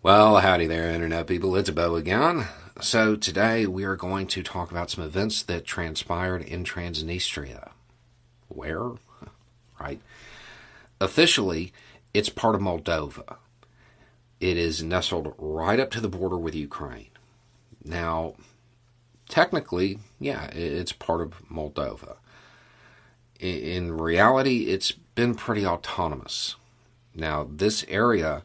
Well, 0.00 0.38
howdy 0.38 0.68
there, 0.68 0.92
Internet 0.92 1.26
people. 1.26 1.56
It's 1.56 1.70
Bo 1.70 1.96
again. 1.96 2.46
So, 2.80 3.16
today 3.16 3.66
we 3.66 3.82
are 3.82 3.96
going 3.96 4.28
to 4.28 4.44
talk 4.44 4.70
about 4.70 4.90
some 4.90 5.02
events 5.02 5.42
that 5.42 5.64
transpired 5.64 6.42
in 6.42 6.62
Transnistria. 6.62 7.70
Where? 8.46 8.92
Right. 9.80 10.00
Officially, 11.00 11.72
it's 12.14 12.28
part 12.28 12.54
of 12.54 12.60
Moldova. 12.60 13.38
It 14.38 14.56
is 14.56 14.84
nestled 14.84 15.34
right 15.36 15.80
up 15.80 15.90
to 15.90 16.00
the 16.00 16.08
border 16.08 16.38
with 16.38 16.54
Ukraine. 16.54 17.10
Now, 17.84 18.34
technically, 19.28 19.98
yeah, 20.20 20.44
it's 20.52 20.92
part 20.92 21.22
of 21.22 21.42
Moldova. 21.50 22.18
In 23.40 23.98
reality, 23.98 24.66
it's 24.66 24.92
been 24.92 25.34
pretty 25.34 25.66
autonomous. 25.66 26.54
Now, 27.16 27.48
this 27.50 27.84
area 27.88 28.44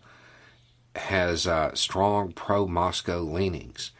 has 0.96 1.48
uh, 1.48 1.74
strong 1.74 2.32
pro 2.32 2.68
Moscow 2.68 3.20
leanings. 3.20 3.92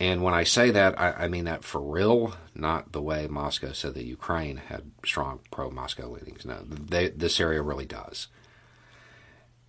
And 0.00 0.22
when 0.22 0.34
I 0.34 0.42
say 0.42 0.70
that, 0.72 1.00
I, 1.00 1.12
I, 1.12 1.28
mean 1.28 1.44
that 1.44 1.62
for 1.62 1.80
real, 1.80 2.34
not 2.56 2.90
the 2.90 3.00
way 3.00 3.28
Moscow 3.28 3.70
said 3.72 3.94
that 3.94 4.04
Ukraine 4.04 4.56
had 4.56 4.90
strong 5.04 5.40
pro 5.52 5.70
Moscow 5.70 6.08
leanings. 6.08 6.44
No, 6.44 6.58
they, 6.66 7.08
this 7.08 7.38
area 7.38 7.62
really 7.62 7.86
does. 7.86 8.26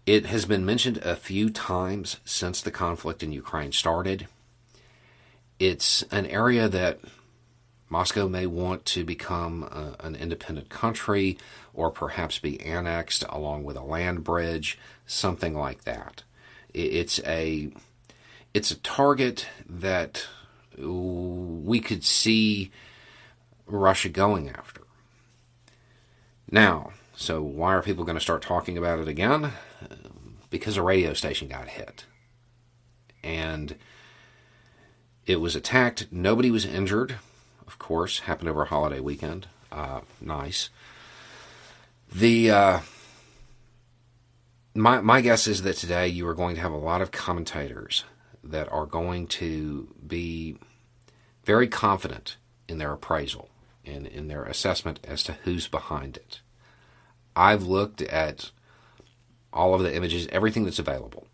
It 0.05 0.25
has 0.25 0.45
been 0.45 0.65
mentioned 0.65 0.97
a 0.97 1.15
few 1.15 1.49
times 1.49 2.17
since 2.25 2.61
the 2.61 2.71
conflict 2.71 3.21
in 3.21 3.31
Ukraine 3.31 3.71
started. 3.71 4.27
It's 5.59 6.01
an 6.11 6.25
area 6.25 6.67
that 6.67 6.99
Moscow 7.93 8.27
may 8.27 8.47
want 8.47 8.85
to 8.85 9.05
become 9.05 9.69
uh, 9.71 9.91
an 9.99 10.15
independent 10.15 10.67
country 10.67 11.37
or 11.75 11.91
perhaps 11.91 12.39
be 12.39 12.59
annexed 12.59 13.23
along 13.29 13.65
with 13.65 13.77
a 13.77 13.83
land 13.83 14.23
bridge, 14.23 14.79
something 15.05 15.53
like 15.53 15.83
that. 15.83 16.23
It's 16.73 17.19
a 17.19 17.71
it's 18.51 18.71
a 18.71 18.79
target 18.79 19.45
that 19.69 20.25
we 20.75 21.79
could 21.79 22.03
see 22.03 22.71
Russia 23.67 24.09
going 24.09 24.49
after. 24.49 24.81
Now, 26.49 26.93
so 27.15 27.43
why 27.43 27.75
are 27.75 27.83
people 27.83 28.05
going 28.05 28.17
to 28.17 28.23
start 28.23 28.41
talking 28.41 28.75
about 28.75 29.01
it 29.01 29.07
again? 29.07 29.51
Because 30.49 30.77
a 30.77 30.81
radio 30.81 31.13
station 31.13 31.47
got 31.47 31.67
hit. 31.67 32.05
And 33.23 33.75
it 35.27 35.35
was 35.35 35.55
attacked. 35.55 36.07
Nobody 36.11 36.49
was 36.49 36.65
injured 36.65 37.17
of 37.67 37.79
course, 37.79 38.19
happened 38.19 38.49
over 38.49 38.63
a 38.63 38.67
holiday 38.67 38.99
weekend. 38.99 39.47
Uh, 39.71 40.01
nice. 40.21 40.69
The 42.11 42.51
uh, 42.51 42.79
my 44.75 45.01
my 45.01 45.21
guess 45.21 45.47
is 45.47 45.63
that 45.63 45.77
today 45.77 46.07
you 46.07 46.27
are 46.27 46.35
going 46.35 46.55
to 46.55 46.61
have 46.61 46.71
a 46.71 46.77
lot 46.77 47.01
of 47.01 47.11
commentators 47.11 48.03
that 48.43 48.71
are 48.71 48.85
going 48.85 49.27
to 49.27 49.87
be 50.05 50.57
very 51.43 51.67
confident 51.67 52.37
in 52.67 52.77
their 52.77 52.93
appraisal 52.93 53.49
and 53.85 54.07
in 54.07 54.27
their 54.27 54.43
assessment 54.43 54.99
as 55.03 55.23
to 55.23 55.33
who's 55.43 55.67
behind 55.67 56.17
it. 56.17 56.41
I've 57.35 57.63
looked 57.63 58.01
at 58.01 58.51
all 59.51 59.73
of 59.73 59.81
the 59.81 59.95
images, 59.95 60.27
everything 60.31 60.65
that's 60.65 60.79
available. 60.79 61.27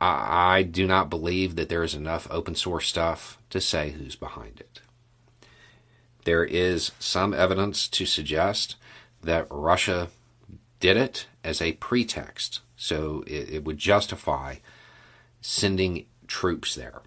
I, 0.00 0.56
I 0.56 0.62
do 0.62 0.86
not 0.86 1.10
believe 1.10 1.56
that 1.56 1.68
there 1.68 1.82
is 1.82 1.94
enough 1.94 2.26
open 2.30 2.54
source 2.54 2.86
stuff 2.86 3.38
to 3.50 3.60
say 3.60 3.90
who's 3.90 4.16
behind 4.16 4.60
it. 4.60 4.80
There 6.24 6.44
is 6.44 6.92
some 6.98 7.32
evidence 7.32 7.88
to 7.88 8.06
suggest 8.06 8.76
that 9.22 9.46
Russia 9.50 10.08
did 10.78 10.96
it 10.96 11.26
as 11.44 11.60
a 11.60 11.72
pretext, 11.72 12.60
so 12.76 13.24
it, 13.26 13.50
it 13.50 13.64
would 13.64 13.78
justify 13.78 14.56
sending 15.40 16.06
troops 16.26 16.74
there 16.74 17.00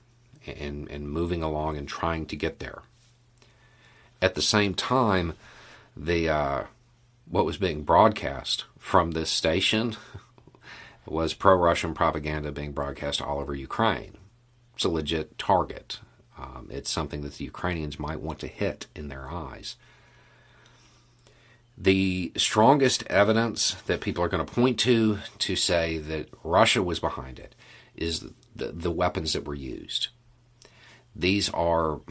and, 0.45 0.89
and 0.89 1.09
moving 1.09 1.41
along 1.43 1.77
and 1.77 1.87
trying 1.87 2.25
to 2.27 2.35
get 2.35 2.59
there. 2.59 2.81
At 4.21 4.35
the 4.35 4.41
same 4.41 4.73
time, 4.73 5.33
the 5.95 6.29
uh, 6.29 6.63
what 7.29 7.45
was 7.45 7.57
being 7.57 7.83
broadcast 7.83 8.65
from 8.77 9.11
this 9.11 9.29
station 9.29 9.95
was 11.05 11.33
pro 11.33 11.55
Russian 11.55 11.93
propaganda 11.93 12.51
being 12.51 12.71
broadcast 12.71 13.21
all 13.21 13.39
over 13.39 13.53
Ukraine. 13.53 14.17
It's 14.75 14.85
a 14.85 14.89
legit 14.89 15.37
target. 15.37 15.99
Um, 16.37 16.67
it's 16.71 16.89
something 16.89 17.21
that 17.21 17.35
the 17.35 17.45
Ukrainians 17.45 17.99
might 17.99 18.21
want 18.21 18.39
to 18.39 18.47
hit 18.47 18.87
in 18.95 19.07
their 19.07 19.29
eyes. 19.29 19.75
The 21.77 22.31
strongest 22.37 23.03
evidence 23.07 23.75
that 23.87 24.01
people 24.01 24.23
are 24.23 24.29
going 24.29 24.45
to 24.45 24.53
point 24.53 24.79
to 24.81 25.19
to 25.39 25.55
say 25.55 25.97
that 25.97 26.29
Russia 26.43 26.83
was 26.83 26.99
behind 26.99 27.39
it 27.39 27.55
is 27.95 28.25
the, 28.55 28.67
the 28.67 28.91
weapons 28.91 29.33
that 29.33 29.45
were 29.45 29.55
used. 29.55 30.09
These 31.15 31.49
are 31.49 32.01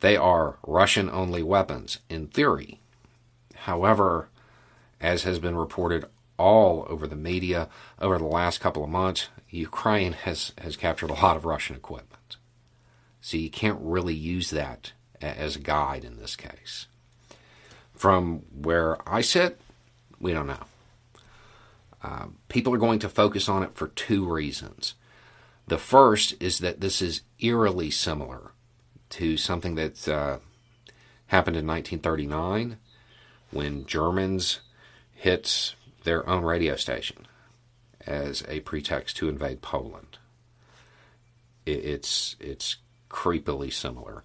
they 0.00 0.16
are 0.16 0.58
Russian 0.66 1.08
only 1.10 1.42
weapons 1.42 1.98
in 2.08 2.28
theory. 2.28 2.80
However, 3.54 4.28
as 5.00 5.22
has 5.22 5.38
been 5.38 5.56
reported 5.56 6.04
all 6.38 6.86
over 6.88 7.06
the 7.06 7.16
media 7.16 7.68
over 8.00 8.18
the 8.18 8.24
last 8.24 8.60
couple 8.60 8.82
of 8.82 8.90
months, 8.90 9.28
Ukraine 9.48 10.12
has, 10.12 10.52
has 10.58 10.76
captured 10.76 11.10
a 11.10 11.14
lot 11.14 11.36
of 11.36 11.44
Russian 11.44 11.76
equipment. 11.76 12.36
So 13.20 13.36
you 13.36 13.50
can't 13.50 13.78
really 13.80 14.14
use 14.14 14.50
that 14.50 14.92
as 15.20 15.56
a 15.56 15.60
guide 15.60 16.04
in 16.04 16.16
this 16.16 16.36
case. 16.36 16.86
From 17.94 18.42
where 18.52 18.96
I 19.08 19.20
sit, 19.20 19.60
we 20.18 20.32
don't 20.32 20.46
know. 20.46 20.64
Uh, 22.02 22.26
people 22.48 22.74
are 22.74 22.78
going 22.78 22.98
to 22.98 23.08
focus 23.08 23.48
on 23.48 23.62
it 23.62 23.74
for 23.74 23.88
two 23.88 24.30
reasons. 24.30 24.94
The 25.66 25.78
first 25.78 26.34
is 26.40 26.58
that 26.58 26.80
this 26.80 27.00
is 27.00 27.22
eerily 27.38 27.90
similar 27.90 28.52
to 29.10 29.36
something 29.36 29.76
that 29.76 30.06
uh, 30.06 30.38
happened 31.28 31.56
in 31.56 31.66
1939 31.66 32.76
when 33.50 33.86
Germans 33.86 34.60
hit 35.12 35.74
their 36.04 36.28
own 36.28 36.44
radio 36.44 36.76
station 36.76 37.26
as 38.06 38.44
a 38.48 38.60
pretext 38.60 39.16
to 39.16 39.28
invade 39.28 39.62
Poland. 39.62 40.18
It's 41.66 42.36
it's 42.40 42.76
creepily 43.10 43.72
similar. 43.72 44.22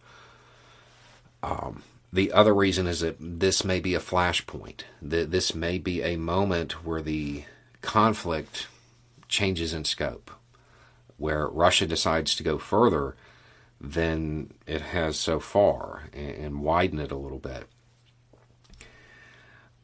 Um, 1.41 1.83
the 2.11 2.31
other 2.31 2.53
reason 2.53 2.87
is 2.87 2.99
that 2.99 3.17
this 3.19 3.63
may 3.63 3.79
be 3.79 3.95
a 3.95 3.99
flashpoint. 3.99 4.81
That 5.01 5.31
this 5.31 5.55
may 5.55 5.77
be 5.77 6.01
a 6.01 6.17
moment 6.17 6.83
where 6.85 7.01
the 7.01 7.45
conflict 7.81 8.67
changes 9.27 9.73
in 9.73 9.85
scope, 9.85 10.31
where 11.17 11.47
Russia 11.47 11.85
decides 11.85 12.35
to 12.35 12.43
go 12.43 12.57
further 12.57 13.15
than 13.79 14.53
it 14.67 14.81
has 14.81 15.17
so 15.17 15.39
far 15.39 16.09
and, 16.11 16.31
and 16.31 16.61
widen 16.61 16.99
it 16.99 17.11
a 17.11 17.17
little 17.17 17.39
bit. 17.39 17.67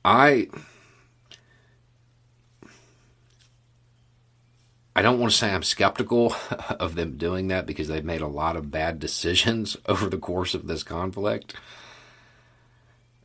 I 0.04 0.50
I 4.96 5.02
don't 5.02 5.20
want 5.20 5.32
to 5.32 5.38
say 5.38 5.52
I'm 5.52 5.64
skeptical 5.64 6.36
of 6.80 6.96
them 6.96 7.18
doing 7.18 7.50
that 7.50 7.66
because 7.66 7.88
they've 7.88 8.06
made 8.06 8.22
a 8.22 8.28
lot 8.28 8.56
of 8.56 8.72
bad 8.72 9.00
decisions 9.00 9.76
over 9.88 10.10
the 10.10 10.18
course 10.18 10.54
of 10.54 10.68
this 10.68 10.84
conflict. 10.84 11.56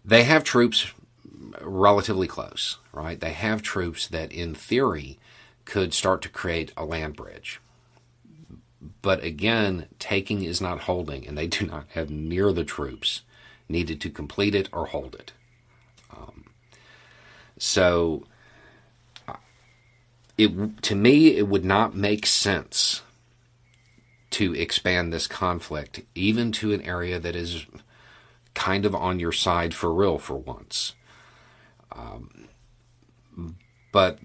They 0.04 0.24
have 0.24 0.42
troops 0.42 0.92
relatively 1.60 2.26
close, 2.26 2.78
right? 2.92 3.20
They 3.20 3.32
have 3.32 3.62
troops 3.62 4.08
that, 4.08 4.32
in 4.32 4.54
theory, 4.54 5.18
could 5.64 5.94
start 5.94 6.22
to 6.22 6.28
create 6.28 6.72
a 6.76 6.84
land 6.84 7.16
bridge. 7.16 7.60
But 9.02 9.22
again, 9.22 9.86
taking 9.98 10.42
is 10.42 10.60
not 10.60 10.80
holding, 10.80 11.26
and 11.26 11.36
they 11.36 11.46
do 11.46 11.66
not 11.66 11.84
have 11.90 12.10
near 12.10 12.52
the 12.52 12.64
troops 12.64 13.22
needed 13.68 14.00
to 14.00 14.10
complete 14.10 14.54
it 14.54 14.68
or 14.72 14.86
hold 14.86 15.14
it. 15.14 15.32
Um, 16.10 16.46
so 17.58 18.24
it 20.40 20.82
to 20.82 20.94
me 20.94 21.36
it 21.36 21.48
would 21.48 21.64
not 21.64 21.94
make 21.94 22.26
sense 22.26 23.02
to 24.30 24.54
expand 24.54 25.12
this 25.12 25.26
conflict 25.26 26.00
even 26.14 26.50
to 26.52 26.72
an 26.72 26.80
area 26.82 27.18
that 27.18 27.36
is 27.36 27.66
kind 28.54 28.86
of 28.86 28.94
on 28.94 29.20
your 29.20 29.32
side 29.32 29.74
for 29.74 29.92
real 29.92 30.18
for 30.18 30.36
once. 30.36 30.94
Um, 31.92 32.48
but 33.92 34.18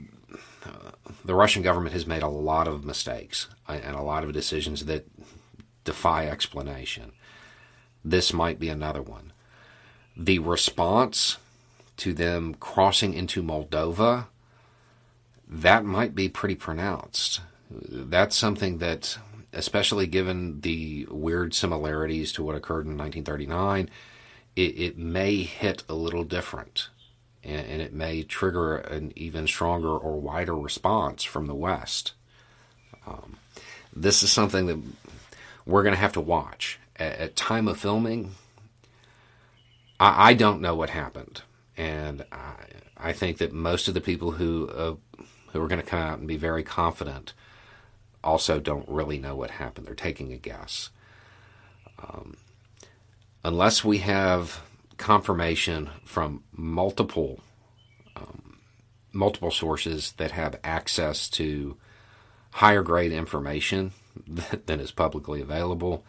the 1.26 1.36
Russian 1.36 1.64
government 1.64 1.94
has 1.94 2.08
made 2.08 2.24
a 2.24 2.28
lot 2.28 2.68
of 2.68 2.86
mistakes 2.86 3.48
and 3.68 3.96
a 3.96 4.02
lot 4.02 4.24
of 4.24 4.32
decisions 4.32 4.86
that 4.86 5.08
defy 5.84 6.28
explanation. 6.28 7.12
This 8.04 8.32
might 8.32 8.60
be 8.60 8.70
another 8.70 9.02
one. 9.02 9.34
The 10.16 10.40
response 10.40 11.38
to 11.98 12.14
them 12.14 12.56
crossing 12.56 13.14
into 13.14 13.44
Moldova, 13.44 14.28
that 15.48 15.86
might 15.86 16.16
be 16.16 16.30
pretty 16.30 16.56
pronounced. 16.56 17.42
That's 17.70 18.36
something 18.36 18.80
that, 18.80 19.18
especially 19.54 20.08
given 20.08 20.62
the 20.62 21.08
weird 21.10 21.54
similarities 21.54 22.32
to 22.34 22.44
what 22.44 22.56
occurred 22.56 22.86
in 22.86 22.98
1939, 22.98 23.90
it, 24.56 24.62
it 24.62 24.98
may 24.98 25.44
hit 25.44 25.84
a 25.90 25.94
little 25.94 26.24
different. 26.24 26.90
And, 27.44 27.66
and 27.68 27.82
it 27.82 27.94
may 27.94 28.24
trigger 28.24 28.78
an 28.78 29.14
even 29.16 29.48
stronger 29.48 29.96
or 29.96 30.20
wider 30.20 30.56
response 30.56 31.24
from 31.24 31.48
the 31.48 31.56
West. 31.56 32.14
Um, 33.06 33.38
this 33.96 34.24
is 34.24 34.32
something 34.32 34.66
that 34.66 34.80
we're 35.66 35.84
going 35.84 35.94
to 35.94 36.02
have 36.02 36.14
to 36.14 36.22
watch. 36.22 36.80
At, 36.96 37.18
at 37.18 37.36
time 37.36 37.68
of 37.68 37.80
filming, 37.80 38.32
I, 40.00 40.30
I, 40.30 40.34
don't 40.34 40.62
know 40.62 40.76
what 40.76 40.90
happened, 40.90 41.42
and 41.76 42.26
I, 42.32 42.54
I, 42.98 43.14
think 43.14 43.38
that 43.40 43.52
most 43.52 43.88
of 43.88 43.94
the 43.94 44.02
people 44.02 44.32
who 44.32 44.70
uh, 44.70 44.96
who 45.56 45.64
are 45.64 45.68
going 45.68 45.82
to 45.82 45.88
come 45.88 46.00
out 46.00 46.20
and 46.20 46.28
be 46.28 46.38
very 46.38 46.64
confident 46.64 47.34
also 48.26 48.60
don't 48.60 48.90
really 48.90 49.20
know 49.20 49.36
what 49.36 49.52
happened. 49.52 49.88
They're 49.88 49.96
taking 49.96 50.34
a 50.34 50.38
guess. 50.38 50.90
Um, 52.00 52.36
unless 53.44 53.86
we 53.86 54.00
have 54.00 54.62
confirmation 54.98 55.90
from 56.04 56.44
multiple 56.52 57.40
um, 58.16 58.58
multiple 59.14 59.52
sources 59.52 60.14
that 60.14 60.32
have 60.32 60.60
access 60.64 61.30
to 61.30 61.78
higher 62.52 62.82
grade 62.82 63.12
information 63.12 63.92
than 64.66 64.80
is 64.80 64.92
publicly 64.92 65.42
available, 65.42 66.04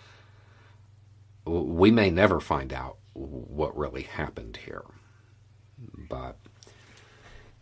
we 1.44 1.90
may 1.90 2.10
never 2.10 2.40
find 2.40 2.72
out 2.72 2.96
what 3.12 3.76
really 3.76 4.02
happened 4.02 4.58
here. 4.64 4.84
But 6.08 6.36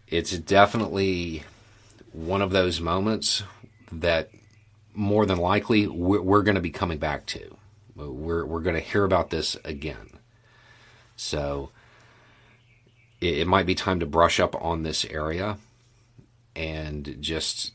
it's 0.07 0.37
definitely 0.39 1.43
one 2.15 2.41
of 2.41 2.51
those 2.51 2.81
moments 2.81 3.43
that 3.91 4.31
more 4.95 5.27
than 5.27 5.37
likely 5.39 5.89
we're, 5.89 6.43
going 6.43 6.55
to 6.55 6.61
be 6.61 6.71
coming 6.71 6.99
back 6.99 7.27
to. 7.27 7.57
We're, 7.97 8.47
we're 8.47 8.61
going 8.61 8.77
to 8.77 8.81
hear 8.81 9.05
about 9.05 9.31
this 9.31 9.57
again. 9.65 10.19
So 11.17 11.71
it, 13.21 13.39
it 13.39 13.47
might 13.49 13.67
be 13.67 13.75
time 13.75 13.99
to 13.99 14.07
brush 14.07 14.39
up 14.39 14.55
on 14.63 14.85
this 14.85 15.05
area 15.07 15.59
and 16.55 17.17
just 17.21 17.73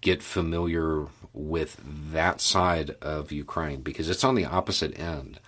get 0.00 0.22
familiar 0.22 1.06
with 1.34 1.78
that 2.12 2.40
side 2.40 2.96
of 3.02 3.30
Ukraine 3.30 3.82
because 3.82 4.08
it's 4.08 4.24
on 4.24 4.34
the 4.34 4.46
opposite 4.46 4.98
end 4.98 5.38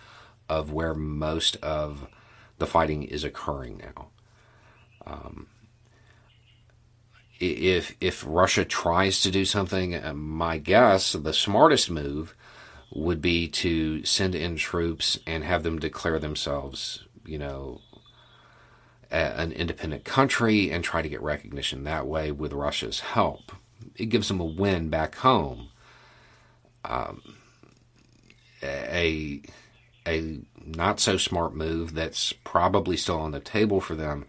of 0.50 0.70
where 0.70 0.94
most 0.94 1.56
of 1.56 2.06
the 2.58 2.67
fighting 2.67 3.05
is 3.05 3.25
occurring 3.25 3.79
now. 3.79 4.08
Um, 5.06 5.46
if 7.41 7.97
if 8.01 8.25
Russia 8.27 8.65
tries 8.65 9.21
to 9.23 9.31
do 9.31 9.45
something, 9.45 9.95
uh, 9.95 10.15
my 10.15 10.59
guess 10.59 11.13
the 11.13 11.33
smartest 11.33 11.91
move 11.91 12.35
would 12.93 13.21
be 13.21 13.49
to 13.49 14.05
send 14.05 14.35
in 14.35 14.57
troops 14.57 15.19
and 15.27 15.43
have 15.43 15.63
them 15.65 15.79
declare 15.79 16.19
themselves, 16.19 17.05
you 17.27 17.39
know, 17.39 17.81
an 19.11 19.53
independent 19.53 20.05
country 20.05 20.71
and 20.71 20.85
try 20.85 21.03
to 21.03 21.09
get 21.09 21.23
recognition 21.23 21.85
that 21.85 22.07
way 22.07 22.31
with 22.33 22.53
Russia's 22.53 23.01
help. 23.01 23.53
It 23.97 24.07
gives 24.07 24.29
them 24.29 24.41
a 24.41 24.45
win 24.45 24.89
back 24.89 25.17
home. 25.17 25.71
Um, 26.85 27.23
a 28.63 29.43
a 30.07 30.41
not 30.65 31.01
so 31.01 31.17
smart 31.17 31.55
move 31.55 31.95
that's 31.95 32.33
probably 32.45 32.97
still 32.97 33.19
on 33.19 33.31
the 33.31 33.41
table 33.41 33.81
for 33.81 33.95
them 33.95 34.25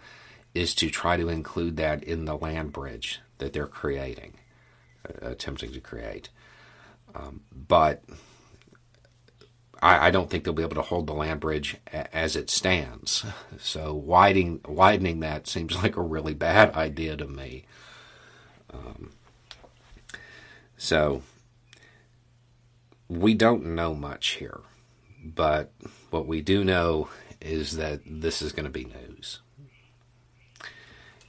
is 0.56 0.74
to 0.74 0.90
try 0.90 1.18
to 1.18 1.30
include 1.30 1.78
that 1.78 2.04
in 2.04 2.26
the 2.26 2.38
land 2.38 2.72
bridge 2.72 3.20
that 3.38 3.54
they're 3.54 3.68
creating, 3.68 4.34
uh, 5.08 5.30
attempting 5.30 5.74
to 5.74 5.82
create. 5.82 6.30
Um, 7.14 7.42
but 7.52 8.04
I, 9.82 10.08
I, 10.08 10.12
don't 10.12 10.30
think 10.30 10.44
they'll 10.44 10.54
be 10.54 10.64
able 10.64 10.76
to 10.76 10.82
hold 10.82 11.08
the 11.08 11.14
land 11.14 11.40
bridge 11.40 11.78
a, 11.94 12.14
as 12.16 12.36
it 12.36 12.50
stands. 12.50 13.26
So 13.58 13.94
widening 13.94 14.60
widening 14.68 15.22
that 15.22 15.48
seems 15.48 15.76
like 15.84 15.96
a 15.96 16.02
really 16.02 16.34
bad 16.34 16.74
idea 16.76 17.16
to 17.18 17.28
me. 17.28 17.66
Um, 18.74 19.12
so 20.78 21.22
we 23.08 23.34
don't 23.34 23.66
know 23.76 23.94
much 23.94 24.32
here. 24.32 24.62
But 25.24 25.72
what 26.12 26.28
we 26.28 26.42
do 26.42 26.64
know 26.64 27.10
is 27.42 27.78
that 27.78 28.02
this 28.06 28.42
is 28.42 28.52
going 28.52 28.66
to 28.66 28.72
be 28.72 28.86
news. 28.86 29.42